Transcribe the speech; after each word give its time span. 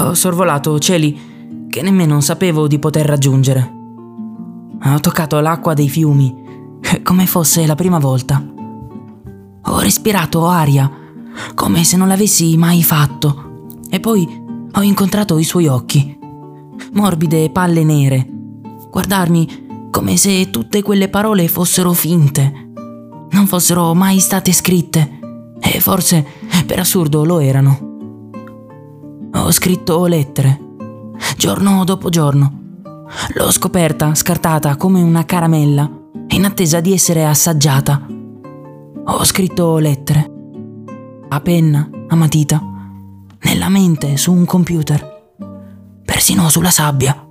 Ho 0.00 0.14
sorvolato 0.14 0.78
cieli 0.78 1.66
che 1.68 1.82
nemmeno 1.82 2.20
sapevo 2.20 2.66
di 2.68 2.78
poter 2.78 3.04
raggiungere. 3.04 3.72
Ho 4.84 5.00
toccato 5.00 5.40
l'acqua 5.40 5.74
dei 5.74 5.88
fiumi 5.88 6.34
come 7.02 7.26
fosse 7.26 7.66
la 7.66 7.74
prima 7.74 7.98
volta. 7.98 8.42
Ho 9.62 9.80
respirato 9.80 10.46
aria 10.46 10.90
come 11.54 11.84
se 11.84 11.96
non 11.96 12.08
l'avessi 12.08 12.56
mai 12.56 12.82
fatto. 12.82 13.66
E 13.90 14.00
poi 14.00 14.26
ho 14.72 14.82
incontrato 14.82 15.38
i 15.38 15.44
suoi 15.44 15.66
occhi, 15.66 16.16
morbide 16.92 17.50
palle 17.50 17.82
nere, 17.82 18.26
guardarmi 18.90 19.88
come 19.90 20.16
se 20.16 20.50
tutte 20.50 20.82
quelle 20.82 21.08
parole 21.08 21.48
fossero 21.48 21.92
finte, 21.92 22.70
non 23.30 23.46
fossero 23.46 23.94
mai 23.94 24.20
state 24.20 24.52
scritte, 24.52 25.18
e 25.58 25.80
forse 25.80 26.24
per 26.66 26.78
assurdo 26.78 27.24
lo 27.24 27.38
erano. 27.40 27.87
Ho 29.48 29.50
scritto 29.50 30.04
lettere, 30.04 30.60
giorno 31.38 31.82
dopo 31.84 32.10
giorno. 32.10 32.82
L'ho 33.32 33.50
scoperta 33.50 34.14
scartata 34.14 34.76
come 34.76 35.00
una 35.00 35.24
caramella, 35.24 35.90
in 36.28 36.44
attesa 36.44 36.80
di 36.80 36.92
essere 36.92 37.24
assaggiata. 37.24 38.06
Ho 39.06 39.24
scritto 39.24 39.78
lettere, 39.78 40.30
a 41.30 41.40
penna, 41.40 41.88
a 42.08 42.14
matita, 42.14 42.62
nella 43.40 43.70
mente, 43.70 44.18
su 44.18 44.34
un 44.34 44.44
computer, 44.44 45.36
persino 46.04 46.50
sulla 46.50 46.68
sabbia, 46.68 47.26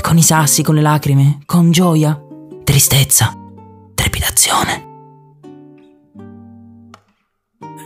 con 0.00 0.18
i 0.18 0.22
sassi, 0.22 0.64
con 0.64 0.74
le 0.74 0.82
lacrime, 0.82 1.42
con 1.46 1.70
gioia, 1.70 2.20
tristezza, 2.64 3.32
trepidazione. 3.94 4.86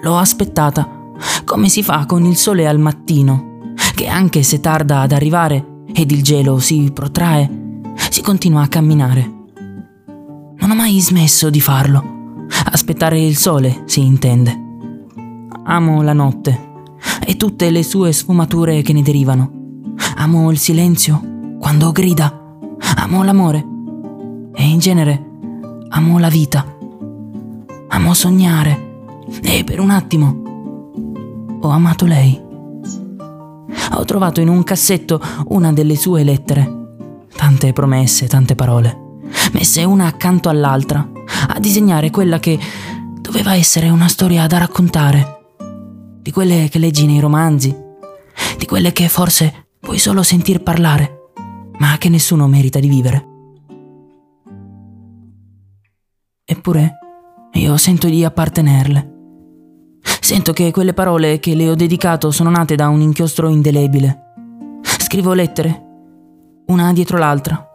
L'ho 0.00 0.16
aspettata, 0.16 0.88
come 1.44 1.68
si 1.68 1.82
fa 1.82 2.06
con 2.06 2.24
il 2.24 2.36
sole 2.36 2.68
al 2.68 2.78
mattino, 2.78 3.52
che 3.94 4.06
anche 4.06 4.42
se 4.42 4.60
tarda 4.60 5.00
ad 5.00 5.12
arrivare 5.12 5.84
ed 5.92 6.10
il 6.10 6.22
gelo 6.22 6.58
si 6.58 6.90
protrae, 6.92 7.48
si 8.10 8.22
continua 8.22 8.62
a 8.62 8.68
camminare. 8.68 9.32
Non 10.56 10.70
ho 10.70 10.74
mai 10.74 11.00
smesso 11.00 11.50
di 11.50 11.60
farlo. 11.60 12.12
Aspettare 12.70 13.20
il 13.20 13.36
sole, 13.36 13.82
si 13.86 14.04
intende. 14.04 14.62
Amo 15.64 16.02
la 16.02 16.12
notte 16.12 16.72
e 17.24 17.36
tutte 17.36 17.70
le 17.70 17.82
sue 17.82 18.12
sfumature 18.12 18.82
che 18.82 18.92
ne 18.92 19.02
derivano. 19.02 19.50
Amo 20.16 20.50
il 20.50 20.58
silenzio 20.58 21.56
quando 21.58 21.92
grida. 21.92 22.58
Amo 22.96 23.22
l'amore. 23.22 23.66
E 24.54 24.64
in 24.64 24.78
genere 24.78 25.32
amo 25.90 26.18
la 26.18 26.28
vita. 26.28 26.66
Amo 27.88 28.14
sognare. 28.14 28.92
E 29.42 29.64
per 29.64 29.80
un 29.80 29.90
attimo 29.90 30.42
ho 31.60 31.68
amato 31.68 32.04
lei. 32.04 32.43
Ho 33.92 34.04
trovato 34.04 34.40
in 34.40 34.48
un 34.48 34.62
cassetto 34.64 35.20
una 35.48 35.72
delle 35.72 35.96
sue 35.96 36.24
lettere. 36.24 36.82
Tante 37.34 37.72
promesse, 37.72 38.26
tante 38.26 38.54
parole, 38.54 39.20
messe 39.52 39.84
una 39.84 40.06
accanto 40.06 40.48
all'altra, 40.48 41.06
a 41.48 41.58
disegnare 41.60 42.10
quella 42.10 42.38
che 42.38 42.58
doveva 43.20 43.54
essere 43.54 43.88
una 43.88 44.08
storia 44.08 44.46
da 44.46 44.58
raccontare 44.58 45.34
di 46.24 46.30
quelle 46.30 46.68
che 46.70 46.78
leggi 46.78 47.04
nei 47.04 47.20
romanzi, 47.20 47.76
di 48.56 48.64
quelle 48.64 48.92
che 48.92 49.08
forse 49.08 49.66
puoi 49.78 49.98
solo 49.98 50.22
sentir 50.22 50.62
parlare, 50.62 51.32
ma 51.78 51.98
che 51.98 52.08
nessuno 52.08 52.48
merita 52.48 52.78
di 52.78 52.88
vivere. 52.88 53.28
Eppure 56.46 56.98
io 57.52 57.76
sento 57.76 58.08
di 58.08 58.24
appartenerle. 58.24 59.13
Sento 60.24 60.54
che 60.54 60.70
quelle 60.70 60.94
parole 60.94 61.38
che 61.38 61.54
le 61.54 61.68
ho 61.68 61.74
dedicato 61.74 62.30
sono 62.30 62.48
nate 62.48 62.76
da 62.76 62.88
un 62.88 63.02
inchiostro 63.02 63.50
indelebile. 63.50 64.80
Scrivo 64.82 65.34
lettere, 65.34 65.84
una 66.68 66.94
dietro 66.94 67.18
l'altra. 67.18 67.70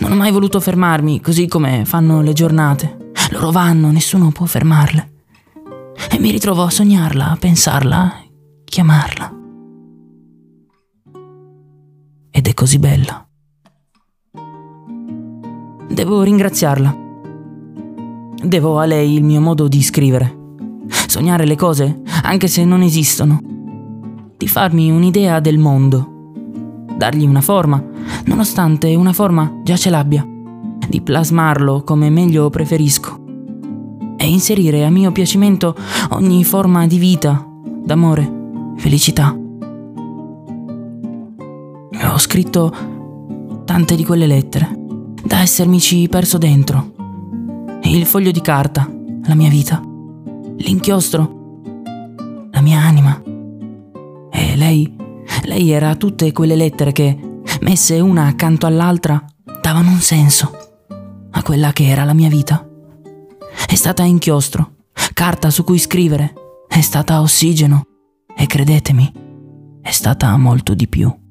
Non 0.00 0.12
ho 0.12 0.14
mai 0.14 0.30
voluto 0.30 0.60
fermarmi, 0.60 1.22
così 1.22 1.48
come 1.48 1.86
fanno 1.86 2.20
le 2.20 2.34
giornate. 2.34 3.12
Loro 3.30 3.50
vanno, 3.50 3.90
nessuno 3.90 4.30
può 4.30 4.44
fermarle 4.44 5.12
e 6.10 6.18
mi 6.18 6.30
ritrovo 6.30 6.64
a 6.64 6.70
sognarla, 6.70 7.30
a 7.30 7.36
pensarla, 7.36 8.22
chiamarla. 8.62 9.34
Ed 12.30 12.46
è 12.46 12.52
così 12.52 12.78
bella. 12.78 13.26
Devo 15.88 16.22
ringraziarla. 16.22 16.94
Devo 18.44 18.78
a 18.80 18.84
lei 18.84 19.14
il 19.14 19.24
mio 19.24 19.40
modo 19.40 19.66
di 19.66 19.82
scrivere. 19.82 20.44
Sognare 21.16 21.46
le 21.46 21.56
cose, 21.56 22.02
anche 22.24 22.46
se 22.46 22.62
non 22.66 22.82
esistono. 22.82 23.40
Di 24.36 24.46
farmi 24.46 24.90
un'idea 24.90 25.40
del 25.40 25.56
mondo. 25.56 26.34
Dargli 26.94 27.24
una 27.24 27.40
forma, 27.40 27.82
nonostante 28.26 28.94
una 28.94 29.14
forma 29.14 29.62
già 29.64 29.76
ce 29.76 29.88
l'abbia. 29.88 30.28
Di 30.86 31.00
plasmarlo 31.00 31.84
come 31.84 32.10
meglio 32.10 32.50
preferisco 32.50 33.18
e 34.18 34.28
inserire 34.28 34.84
a 34.84 34.90
mio 34.90 35.10
piacimento 35.10 35.74
ogni 36.10 36.44
forma 36.44 36.86
di 36.86 36.98
vita, 36.98 37.48
d'amore, 37.82 38.74
felicità. 38.76 39.34
Ho 42.12 42.18
scritto 42.18 42.74
tante 43.64 43.96
di 43.96 44.04
quelle 44.04 44.26
lettere, 44.26 44.68
da 45.24 45.40
essermici 45.40 46.08
perso 46.10 46.36
dentro. 46.36 46.92
Il 47.84 48.04
foglio 48.04 48.30
di 48.30 48.42
carta, 48.42 48.86
la 49.24 49.34
mia 49.34 49.48
vita. 49.48 49.94
L'inchiostro, 50.58 51.60
la 52.50 52.60
mia 52.60 52.80
anima. 52.80 53.20
E 54.30 54.56
lei, 54.56 54.96
lei 55.44 55.70
era 55.70 55.94
tutte 55.96 56.32
quelle 56.32 56.56
lettere 56.56 56.92
che, 56.92 57.18
messe 57.60 58.00
una 58.00 58.26
accanto 58.26 58.66
all'altra, 58.66 59.24
davano 59.60 59.90
un 59.90 60.00
senso 60.00 60.50
a 61.30 61.42
quella 61.42 61.72
che 61.72 61.86
era 61.88 62.04
la 62.04 62.14
mia 62.14 62.28
vita. 62.28 62.66
È 63.66 63.74
stata 63.74 64.02
inchiostro, 64.02 64.76
carta 65.12 65.50
su 65.50 65.64
cui 65.64 65.78
scrivere, 65.78 66.32
è 66.68 66.80
stata 66.80 67.20
ossigeno 67.20 67.84
e 68.36 68.46
credetemi, 68.46 69.12
è 69.82 69.90
stata 69.90 70.36
molto 70.36 70.74
di 70.74 70.88
più. 70.88 71.25